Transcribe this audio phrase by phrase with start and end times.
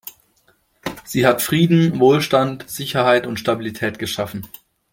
[1.03, 4.47] Sie hat Frieden, Wohlstand, Sicherheit und Stabilität geschaffen.